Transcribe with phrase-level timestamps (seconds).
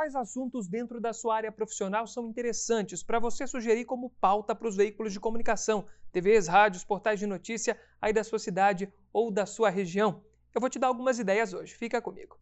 [0.00, 4.66] Quais assuntos dentro da sua área profissional são interessantes para você sugerir como pauta para
[4.66, 9.44] os veículos de comunicação, TVs, rádios, portais de notícia aí da sua cidade ou da
[9.44, 10.24] sua região?
[10.54, 11.74] Eu vou te dar algumas ideias hoje.
[11.74, 12.38] Fica comigo.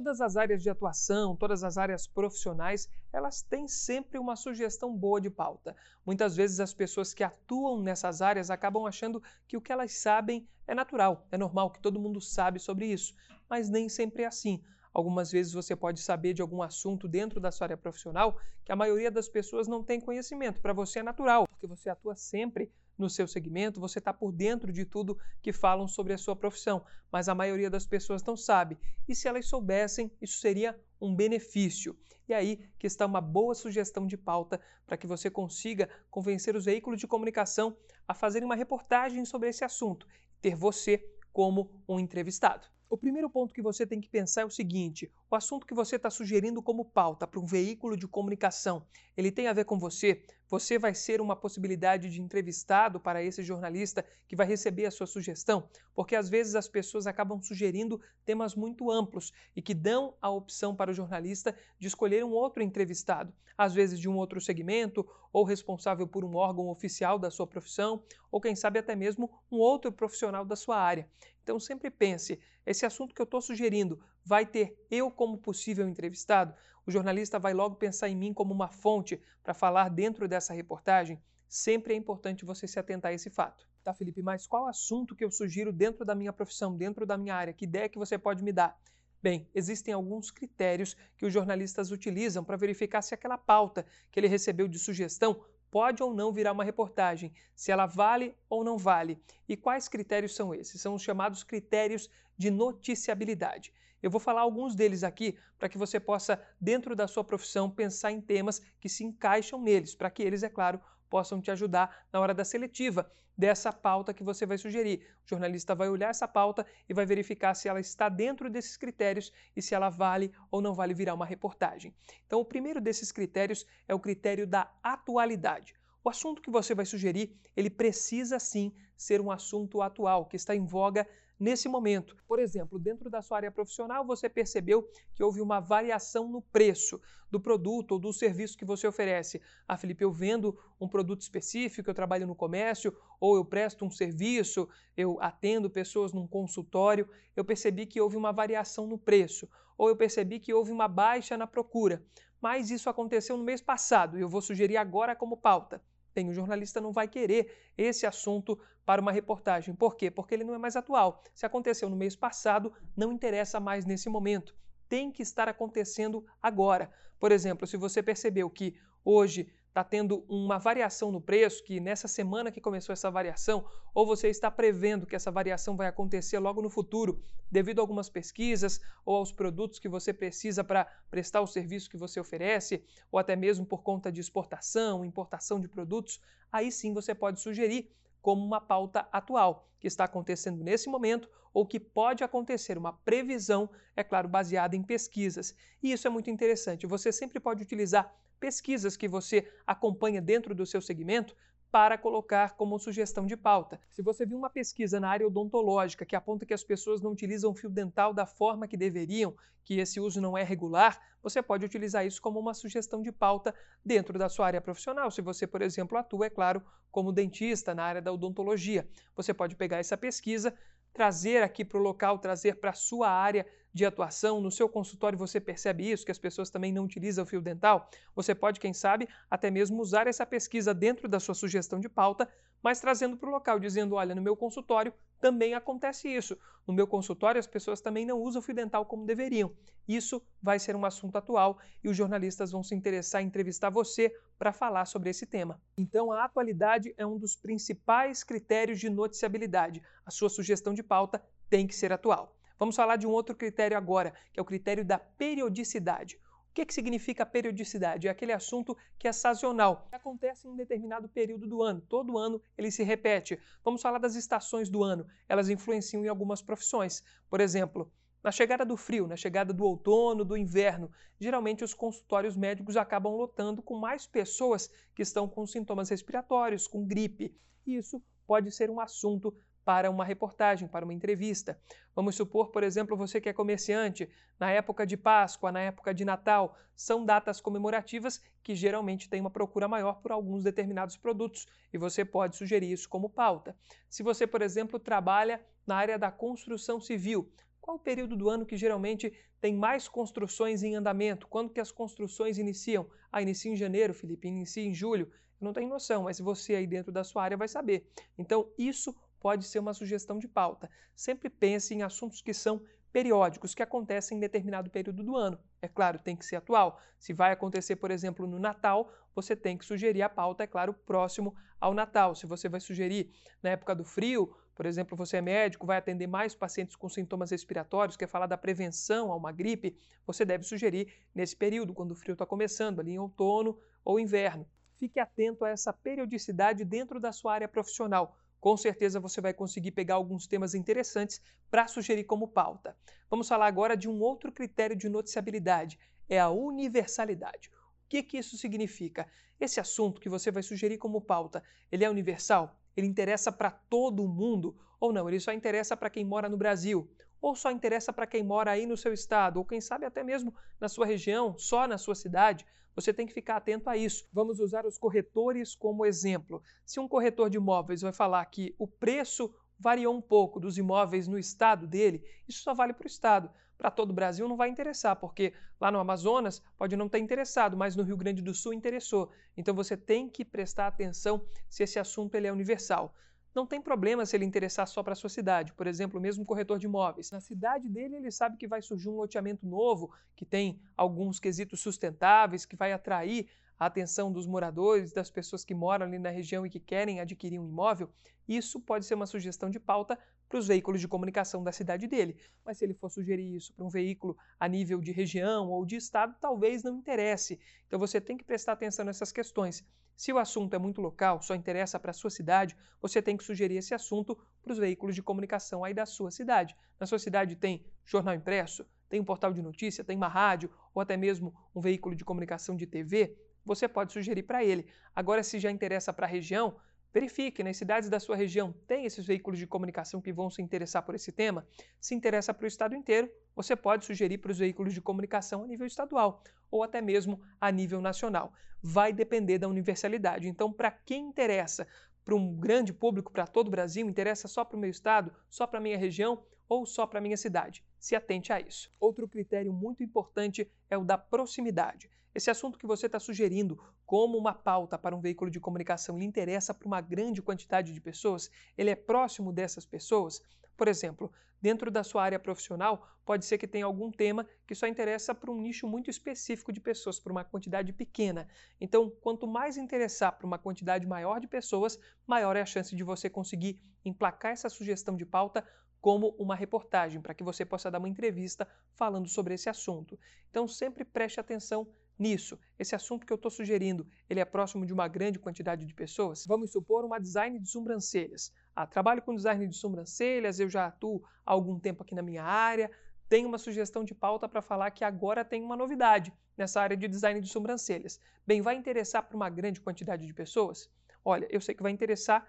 [0.00, 5.20] Todas as áreas de atuação, todas as áreas profissionais, elas têm sempre uma sugestão boa
[5.20, 5.76] de pauta.
[6.06, 10.48] Muitas vezes as pessoas que atuam nessas áreas acabam achando que o que elas sabem
[10.66, 13.14] é natural, é normal, que todo mundo sabe sobre isso,
[13.46, 14.62] mas nem sempre é assim.
[14.90, 18.76] Algumas vezes você pode saber de algum assunto dentro da sua área profissional que a
[18.76, 20.62] maioria das pessoas não tem conhecimento.
[20.62, 24.72] Para você é natural, porque você atua sempre no seu segmento, você está por dentro
[24.72, 28.78] de tudo que falam sobre a sua profissão, mas a maioria das pessoas não sabe.
[29.08, 31.96] E se elas soubessem, isso seria um benefício.
[32.28, 36.66] E aí que está uma boa sugestão de pauta para que você consiga convencer os
[36.66, 37.76] veículos de comunicação
[38.06, 40.06] a fazerem uma reportagem sobre esse assunto
[40.36, 42.68] e ter você como um entrevistado.
[42.88, 45.94] O primeiro ponto que você tem que pensar é o seguinte: o assunto que você
[45.94, 48.84] está sugerindo como pauta para um veículo de comunicação,
[49.16, 50.24] ele tem a ver com você?
[50.48, 55.06] Você vai ser uma possibilidade de entrevistado para esse jornalista que vai receber a sua
[55.06, 55.68] sugestão?
[55.94, 60.74] Porque às vezes as pessoas acabam sugerindo temas muito amplos e que dão a opção
[60.74, 65.44] para o jornalista de escolher um outro entrevistado, às vezes de um outro segmento, ou
[65.44, 69.92] responsável por um órgão oficial da sua profissão, ou quem sabe até mesmo um outro
[69.92, 71.08] profissional da sua área.
[71.44, 76.54] Então sempre pense, esse assunto que eu estou sugerindo vai ter eu como possível entrevistado?
[76.86, 81.20] O jornalista vai logo pensar em mim como uma fonte para falar dentro dessa reportagem?
[81.48, 83.68] Sempre é importante você se atentar a esse fato.
[83.82, 87.34] Tá, Felipe, mas qual assunto que eu sugiro dentro da minha profissão, dentro da minha
[87.34, 87.52] área?
[87.52, 88.78] Que ideia que você pode me dar?
[89.22, 94.28] Bem, existem alguns critérios que os jornalistas utilizam para verificar se aquela pauta que ele
[94.28, 99.18] recebeu de sugestão pode ou não virar uma reportagem, se ela vale ou não vale.
[99.48, 100.80] E quais critérios são esses?
[100.80, 103.72] São os chamados critérios de noticiabilidade.
[104.02, 108.12] Eu vou falar alguns deles aqui para que você possa, dentro da sua profissão, pensar
[108.12, 112.20] em temas que se encaixam neles, para que eles, é claro, possam te ajudar na
[112.20, 115.06] hora da seletiva dessa pauta que você vai sugerir.
[115.24, 119.32] O jornalista vai olhar essa pauta e vai verificar se ela está dentro desses critérios
[119.56, 121.94] e se ela vale ou não vale virar uma reportagem.
[122.26, 125.74] Então, o primeiro desses critérios é o critério da atualidade.
[126.04, 130.54] O assunto que você vai sugerir, ele precisa sim ser um assunto atual, que está
[130.54, 131.06] em voga
[131.40, 132.14] nesse momento.
[132.28, 137.00] Por exemplo, dentro da sua área profissional, você percebeu que houve uma variação no preço
[137.30, 139.40] do produto ou do serviço que você oferece.
[139.66, 143.90] Ah, Felipe, eu vendo um produto específico, eu trabalho no comércio, ou eu presto um
[143.90, 149.88] serviço, eu atendo pessoas num consultório, eu percebi que houve uma variação no preço, ou
[149.88, 152.04] eu percebi que houve uma baixa na procura.
[152.40, 155.80] Mas isso aconteceu no mês passado e eu vou sugerir agora como pauta.
[156.14, 159.74] Bem, o jornalista não vai querer esse assunto para uma reportagem.
[159.74, 160.10] Por quê?
[160.10, 161.22] Porque ele não é mais atual.
[161.34, 164.54] Se aconteceu no mês passado, não interessa mais nesse momento.
[164.88, 166.90] Tem que estar acontecendo agora.
[167.18, 172.08] Por exemplo, se você percebeu que hoje está tendo uma variação no preço, que nessa
[172.08, 173.64] semana que começou essa variação,
[173.94, 178.10] ou você está prevendo que essa variação vai acontecer logo no futuro, devido a algumas
[178.10, 183.18] pesquisas ou aos produtos que você precisa para prestar o serviço que você oferece, ou
[183.18, 186.20] até mesmo por conta de exportação, importação de produtos,
[186.50, 191.66] aí sim você pode sugerir como uma pauta atual, que está acontecendo nesse momento ou
[191.66, 195.54] que pode acontecer, uma previsão, é claro, baseada em pesquisas.
[195.82, 196.86] E isso é muito interessante.
[196.86, 201.36] Você sempre pode utilizar pesquisas que você acompanha dentro do seu segmento
[201.70, 203.80] para colocar como sugestão de pauta.
[203.90, 207.54] Se você viu uma pesquisa na área odontológica que aponta que as pessoas não utilizam
[207.54, 212.04] fio dental da forma que deveriam, que esse uso não é regular, você pode utilizar
[212.04, 215.10] isso como uma sugestão de pauta dentro da sua área profissional.
[215.12, 219.54] Se você, por exemplo, atua, é claro, como dentista na área da odontologia, você pode
[219.54, 220.52] pegar essa pesquisa,
[220.92, 225.18] trazer aqui para o local, trazer para a sua área de atuação, no seu consultório
[225.18, 228.72] você percebe isso, que as pessoas também não utilizam o fio dental, você pode, quem
[228.72, 232.28] sabe, até mesmo usar essa pesquisa dentro da sua sugestão de pauta,
[232.62, 236.36] mas trazendo para o local, dizendo, olha, no meu consultório também acontece isso.
[236.66, 239.52] No meu consultório as pessoas também não usam o fio dental como deveriam.
[239.88, 244.14] Isso vai ser um assunto atual e os jornalistas vão se interessar em entrevistar você
[244.38, 245.60] para falar sobre esse tema.
[245.76, 249.82] Então, a atualidade é um dos principais critérios de noticiabilidade.
[250.04, 252.36] A sua sugestão de pauta tem que ser atual.
[252.60, 256.20] Vamos falar de um outro critério agora, que é o critério da periodicidade.
[256.50, 258.06] O que, que significa periodicidade?
[258.06, 261.80] É aquele assunto que é sazonal, que acontece em um determinado período do ano.
[261.80, 263.40] Todo ano ele se repete.
[263.64, 265.06] Vamos falar das estações do ano.
[265.26, 267.02] Elas influenciam em algumas profissões.
[267.30, 267.90] Por exemplo,
[268.22, 273.14] na chegada do frio, na chegada do outono, do inverno, geralmente os consultórios médicos acabam
[273.14, 277.34] lotando com mais pessoas que estão com sintomas respiratórios, com gripe.
[277.66, 279.34] Isso pode ser um assunto
[279.64, 281.58] para uma reportagem, para uma entrevista.
[281.94, 284.08] Vamos supor, por exemplo, você que é comerciante,
[284.38, 289.30] na época de Páscoa, na época de Natal, são datas comemorativas que geralmente têm uma
[289.30, 293.54] procura maior por alguns determinados produtos e você pode sugerir isso como pauta.
[293.88, 297.30] Se você, por exemplo, trabalha na área da construção civil,
[297.60, 301.28] qual o período do ano que geralmente tem mais construções em andamento?
[301.28, 302.88] Quando que as construções iniciam?
[303.12, 305.12] Ah, inicia em janeiro, Felipe, inicia em julho.
[305.40, 307.86] Eu não tenho noção, mas você aí dentro da sua área vai saber.
[308.18, 310.68] Então, isso pode ser uma sugestão de pauta.
[310.96, 312.60] Sempre pense em assuntos que são
[312.92, 315.38] periódicos, que acontecem em determinado período do ano.
[315.62, 316.80] É claro, tem que ser atual.
[316.98, 320.74] Se vai acontecer, por exemplo, no Natal, você tem que sugerir a pauta, é claro,
[320.74, 322.14] próximo ao Natal.
[322.14, 323.12] Se você vai sugerir
[323.42, 327.30] na época do frio, por exemplo, você é médico, vai atender mais pacientes com sintomas
[327.30, 329.76] respiratórios, quer falar da prevenção a uma gripe,
[330.06, 334.46] você deve sugerir nesse período, quando o frio está começando, ali em outono ou inverno.
[334.76, 339.72] Fique atento a essa periodicidade dentro da sua área profissional com certeza você vai conseguir
[339.72, 341.20] pegar alguns temas interessantes
[341.50, 342.76] para sugerir como pauta.
[343.10, 345.78] Vamos falar agora de um outro critério de noticiabilidade,
[346.08, 347.50] é a universalidade.
[347.84, 349.06] O que, que isso significa?
[349.38, 352.58] Esse assunto que você vai sugerir como pauta, ele é universal?
[352.76, 354.56] Ele interessa para todo mundo?
[354.78, 356.90] Ou não, ele só interessa para quem mora no Brasil?
[357.20, 359.36] Ou só interessa para quem mora aí no seu estado?
[359.36, 362.46] Ou quem sabe até mesmo na sua região, só na sua cidade?
[362.74, 364.08] Você tem que ficar atento a isso.
[364.12, 366.42] Vamos usar os corretores como exemplo.
[366.64, 371.06] Se um corretor de imóveis vai falar que o preço variou um pouco dos imóveis
[371.06, 373.30] no estado dele, isso só vale para o estado.
[373.58, 377.58] Para todo o Brasil não vai interessar, porque lá no Amazonas pode não ter interessado,
[377.58, 379.12] mas no Rio Grande do Sul interessou.
[379.36, 382.94] Então você tem que prestar atenção se esse assunto ele é universal.
[383.34, 385.52] Não tem problema se ele interessar só para a sua cidade.
[385.52, 387.10] Por exemplo, o mesmo corretor de imóveis.
[387.10, 391.60] Na cidade dele, ele sabe que vai surgir um loteamento novo, que tem alguns quesitos
[391.60, 393.28] sustentáveis, que vai atrair
[393.60, 397.38] a atenção dos moradores, das pessoas que moram ali na região e que querem adquirir
[397.38, 397.90] um imóvel.
[398.26, 399.98] Isso pode ser uma sugestão de pauta
[400.30, 402.16] para os veículos de comunicação da cidade dele.
[402.42, 405.76] Mas se ele for sugerir isso para um veículo a nível de região ou de
[405.76, 407.38] estado, talvez não interesse.
[407.66, 409.62] Então você tem que prestar atenção nessas questões.
[409.94, 413.24] Se o assunto é muito local, só interessa para a sua cidade, você tem que
[413.24, 416.56] sugerir esse assunto para os veículos de comunicação aí da sua cidade.
[416.78, 420.80] Na sua cidade tem jornal impresso, tem um portal de notícia, tem uma rádio ou
[420.80, 423.14] até mesmo um veículo de comunicação de TV,
[423.44, 424.66] você pode sugerir para ele.
[424.94, 426.56] Agora, se já interessa para a região,
[426.92, 430.82] Verifique, nas cidades da sua região tem esses veículos de comunicação que vão se interessar
[430.82, 431.46] por esse tema?
[431.80, 435.46] Se interessa para o estado inteiro, você pode sugerir para os veículos de comunicação a
[435.46, 436.20] nível estadual
[436.50, 438.32] ou até mesmo a nível nacional.
[438.60, 440.28] Vai depender da universalidade.
[440.28, 441.64] Então, para quem interessa,
[442.04, 445.46] para um grande público, para todo o Brasil, interessa só para o meu estado, só
[445.46, 446.20] para a minha região
[446.50, 447.64] ou só para minha cidade?
[447.78, 448.72] Se atente a isso.
[448.80, 451.88] Outro critério muito importante é o da proximidade.
[452.12, 453.56] Esse assunto que você está sugerindo
[453.86, 457.80] como uma pauta para um veículo de comunicação lhe interessa para uma grande quantidade de
[457.80, 458.28] pessoas?
[458.58, 460.20] Ele é próximo dessas pessoas?
[460.56, 464.66] Por exemplo, dentro da sua área profissional, pode ser que tenha algum tema que só
[464.66, 468.28] interessa para um nicho muito específico de pessoas, para uma quantidade pequena.
[468.60, 472.82] Então, quanto mais interessar para uma quantidade maior de pessoas, maior é a chance de
[472.82, 475.44] você conseguir emplacar essa sugestão de pauta
[475.80, 479.98] como uma reportagem, para que você possa dar uma entrevista falando sobre esse assunto.
[480.30, 481.66] Então, sempre preste atenção
[481.98, 482.38] nisso.
[482.58, 486.24] Esse assunto que eu estou sugerindo, ele é próximo de uma grande quantidade de pessoas?
[486.26, 488.32] Vamos supor uma design de sobrancelhas.
[488.56, 492.24] Ah, trabalho com design de sobrancelhas, eu já atuo há algum tempo aqui na minha
[492.24, 492.70] área,
[493.08, 496.88] tenho uma sugestão de pauta para falar que agora tem uma novidade nessa área de
[496.88, 498.00] design de sobrancelhas.
[498.26, 500.70] Bem, vai interessar para uma grande quantidade de pessoas?
[501.04, 502.26] Olha, eu sei que vai interessar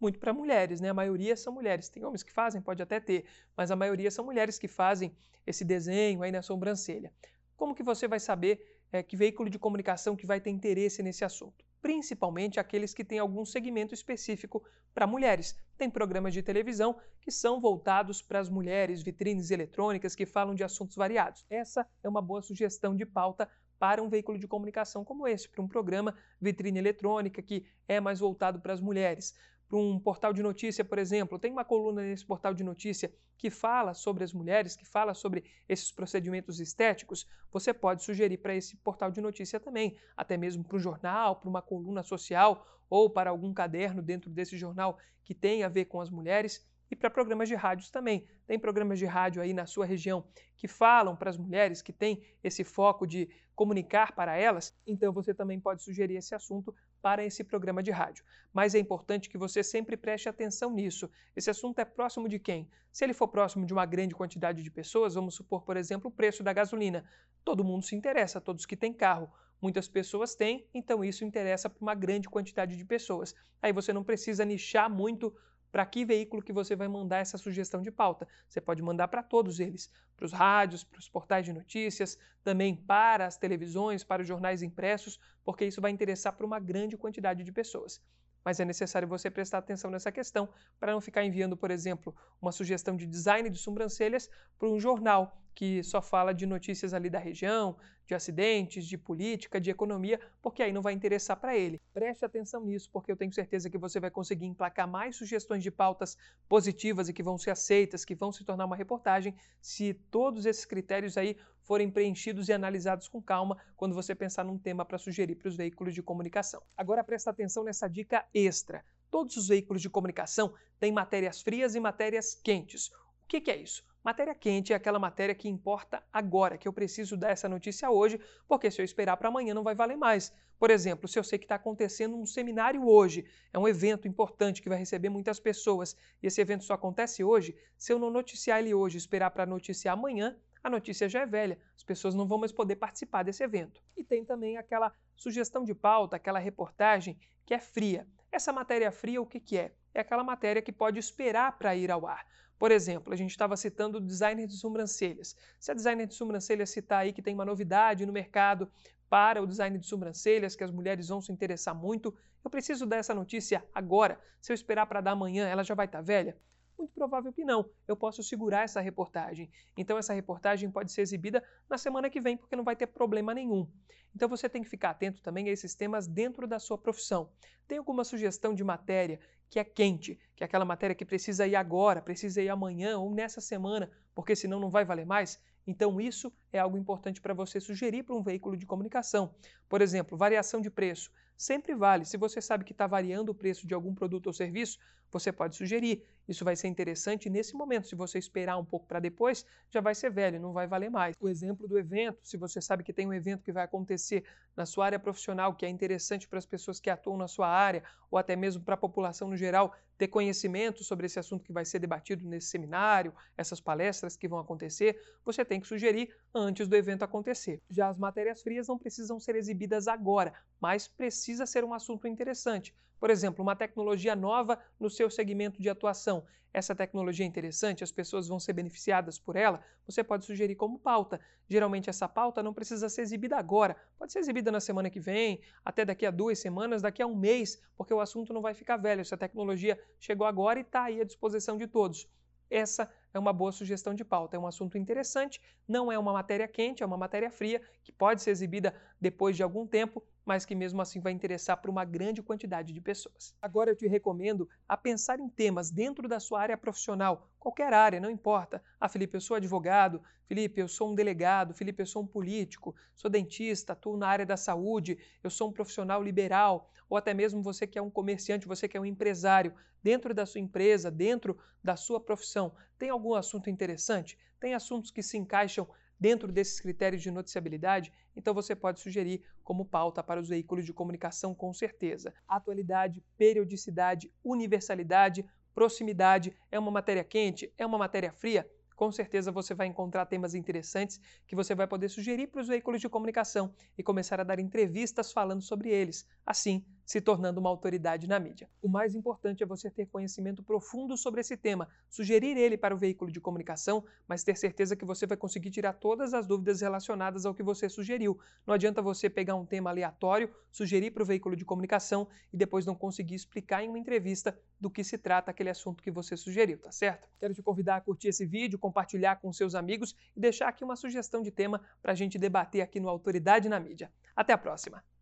[0.00, 0.90] muito para mulheres, né?
[0.90, 1.88] A maioria são mulheres.
[1.88, 3.24] Tem homens que fazem, pode até ter,
[3.56, 5.14] mas a maioria são mulheres que fazem
[5.46, 7.12] esse desenho aí na sobrancelha.
[7.56, 11.24] Como que você vai saber é, que veículo de comunicação que vai ter interesse nesse
[11.24, 15.56] assunto, principalmente aqueles que têm algum segmento específico para mulheres.
[15.76, 20.62] Tem programas de televisão que são voltados para as mulheres, vitrines eletrônicas que falam de
[20.62, 21.44] assuntos variados.
[21.50, 23.48] Essa é uma boa sugestão de pauta
[23.78, 28.20] para um veículo de comunicação como esse, para um programa vitrine eletrônica que é mais
[28.20, 29.34] voltado para as mulheres
[29.68, 33.50] para um portal de notícia, por exemplo, tem uma coluna nesse portal de notícia que
[33.50, 38.76] fala sobre as mulheres, que fala sobre esses procedimentos estéticos, você pode sugerir para esse
[38.76, 43.30] portal de notícia também, até mesmo para um jornal, para uma coluna social ou para
[43.30, 46.66] algum caderno dentro desse jornal que tem a ver com as mulheres.
[46.90, 48.26] E para programas de rádios também.
[48.46, 50.24] Tem programas de rádio aí na sua região
[50.56, 55.32] que falam para as mulheres, que têm esse foco de comunicar para elas, então você
[55.32, 56.74] também pode sugerir esse assunto
[57.04, 58.24] para esse programa de rádio.
[58.50, 61.10] Mas é importante que você sempre preste atenção nisso.
[61.36, 62.66] Esse assunto é próximo de quem?
[62.90, 66.10] Se ele for próximo de uma grande quantidade de pessoas, vamos supor, por exemplo, o
[66.10, 67.04] preço da gasolina.
[67.44, 69.30] Todo mundo se interessa, todos que têm carro.
[69.60, 73.34] Muitas pessoas têm, então isso interessa para uma grande quantidade de pessoas.
[73.60, 75.36] Aí você não precisa nichar muito
[75.74, 78.28] para que veículo que você vai mandar essa sugestão de pauta.
[78.48, 82.76] Você pode mandar para todos eles, para os rádios, para os portais de notícias, também
[82.76, 87.42] para as televisões, para os jornais impressos, porque isso vai interessar para uma grande quantidade
[87.42, 88.00] de pessoas
[88.44, 90.48] mas é necessário você prestar atenção nessa questão
[90.78, 95.40] para não ficar enviando, por exemplo, uma sugestão de design de sobrancelhas para um jornal
[95.54, 100.62] que só fala de notícias ali da região, de acidentes, de política, de economia, porque
[100.62, 101.80] aí não vai interessar para ele.
[101.92, 105.70] Preste atenção nisso, porque eu tenho certeza que você vai conseguir emplacar mais sugestões de
[105.70, 110.44] pautas positivas e que vão ser aceitas, que vão se tornar uma reportagem, se todos
[110.44, 114.98] esses critérios aí forem preenchidos e analisados com calma quando você pensar num tema para
[114.98, 116.62] sugerir para os veículos de comunicação.
[116.76, 118.84] Agora presta atenção nessa dica extra.
[119.10, 122.88] Todos os veículos de comunicação têm matérias frias e matérias quentes.
[122.88, 123.82] O que, que é isso?
[124.04, 128.20] Matéria quente é aquela matéria que importa agora, que eu preciso dar essa notícia hoje,
[128.46, 130.30] porque se eu esperar para amanhã não vai valer mais.
[130.58, 134.60] Por exemplo, se eu sei que está acontecendo um seminário hoje, é um evento importante
[134.60, 138.60] que vai receber muitas pessoas, e esse evento só acontece hoje, se eu não noticiar
[138.60, 142.38] ele hoje, esperar para noticiar amanhã, a notícia já é velha, as pessoas não vão
[142.38, 143.82] mais poder participar desse evento.
[143.94, 148.08] E tem também aquela sugestão de pauta, aquela reportagem que é fria.
[148.32, 149.72] Essa matéria fria, o que, que é?
[149.92, 152.26] É aquela matéria que pode esperar para ir ao ar.
[152.58, 155.36] Por exemplo, a gente estava citando o designer de sobrancelhas.
[155.60, 158.70] Se a designer de sobrancelhas citar aí que tem uma novidade no mercado
[159.10, 162.96] para o design de sobrancelhas, que as mulheres vão se interessar muito, eu preciso dar
[162.96, 164.18] essa notícia agora.
[164.40, 166.38] Se eu esperar para dar amanhã, ela já vai estar tá velha?
[166.78, 167.68] Muito provável que não.
[167.86, 169.50] Eu posso segurar essa reportagem.
[169.76, 173.32] Então essa reportagem pode ser exibida na semana que vem, porque não vai ter problema
[173.32, 173.68] nenhum.
[174.14, 177.30] Então você tem que ficar atento também a esses temas dentro da sua profissão.
[177.66, 181.56] Tem alguma sugestão de matéria que é quente, que é aquela matéria que precisa ir
[181.56, 185.40] agora, precisa ir amanhã ou nessa semana, porque senão não vai valer mais?
[185.66, 189.34] Então, isso é algo importante para você sugerir para um veículo de comunicação.
[189.68, 191.10] Por exemplo, variação de preço.
[191.36, 192.04] Sempre vale.
[192.04, 194.78] Se você sabe que está variando o preço de algum produto ou serviço,
[195.10, 196.04] você pode sugerir.
[196.26, 197.86] Isso vai ser interessante nesse momento.
[197.86, 201.14] Se você esperar um pouco para depois, já vai ser velho, não vai valer mais.
[201.20, 204.24] O exemplo do evento, se você sabe que tem um evento que vai acontecer
[204.56, 207.82] na sua área profissional, que é interessante para as pessoas que atuam na sua área,
[208.10, 211.64] ou até mesmo para a população no geral, ter conhecimento sobre esse assunto que vai
[211.64, 216.76] ser debatido nesse seminário, essas palestras que vão acontecer, você tem que sugerir antes do
[216.76, 217.62] evento acontecer.
[217.70, 222.74] Já as matérias frias não precisam ser exibidas agora, mas precisa ser um assunto interessante.
[222.98, 226.24] Por exemplo, uma tecnologia nova no seu segmento de atuação.
[226.54, 230.78] Essa tecnologia é interessante, as pessoas vão ser beneficiadas por ela, você pode sugerir como
[230.78, 231.20] pauta.
[231.48, 235.40] Geralmente essa pauta não precisa ser exibida agora, pode ser exibida na semana que vem,
[235.64, 238.76] até daqui a duas semanas, daqui a um mês, porque o assunto não vai ficar
[238.76, 239.00] velho.
[239.00, 242.08] Essa tecnologia chegou agora e está aí à disposição de todos.
[242.48, 244.36] Essa é uma boa sugestão de pauta.
[244.36, 248.22] É um assunto interessante, não é uma matéria quente, é uma matéria fria, que pode
[248.22, 252.22] ser exibida depois de algum tempo, mas que mesmo assim vai interessar para uma grande
[252.22, 253.34] quantidade de pessoas.
[253.40, 258.00] Agora eu te recomendo a pensar em temas dentro da sua área profissional, qualquer área,
[258.00, 258.62] não importa.
[258.80, 262.74] Ah, Felipe, eu sou advogado, Felipe, eu sou um delegado, Felipe, eu sou um político,
[262.94, 267.42] sou dentista, atuo na área da saúde, eu sou um profissional liberal, ou até mesmo
[267.42, 271.38] você que é um comerciante, você que é um empresário, dentro da sua empresa, dentro
[271.62, 274.18] da sua profissão, tem algum assunto interessante?
[274.40, 279.64] Tem assuntos que se encaixam dentro desses critérios de noticiabilidade, então você pode sugerir como
[279.64, 282.14] pauta para os veículos de comunicação com certeza.
[282.26, 285.24] Atualidade, periodicidade, universalidade,
[285.54, 288.48] proximidade, é uma matéria quente, é uma matéria fria?
[288.74, 292.80] Com certeza você vai encontrar temas interessantes que você vai poder sugerir para os veículos
[292.80, 296.06] de comunicação e começar a dar entrevistas falando sobre eles.
[296.26, 298.48] Assim, se tornando uma autoridade na mídia.
[298.62, 302.78] O mais importante é você ter conhecimento profundo sobre esse tema, sugerir ele para o
[302.78, 307.24] veículo de comunicação, mas ter certeza que você vai conseguir tirar todas as dúvidas relacionadas
[307.24, 308.18] ao que você sugeriu.
[308.46, 312.66] Não adianta você pegar um tema aleatório, sugerir para o veículo de comunicação e depois
[312.66, 316.58] não conseguir explicar em uma entrevista do que se trata aquele assunto que você sugeriu,
[316.58, 317.08] tá certo?
[317.18, 320.76] Quero te convidar a curtir esse vídeo, compartilhar com seus amigos e deixar aqui uma
[320.76, 323.90] sugestão de tema para a gente debater aqui no Autoridade na Mídia.
[324.16, 324.93] Até a próxima!